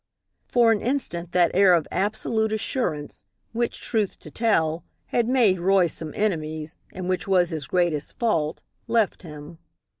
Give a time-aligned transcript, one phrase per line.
[0.47, 5.85] For an instant that air of absolute assurance, which truth to tell, had made Roy
[5.85, 9.59] some enemies, and which was his greatest fault, left him.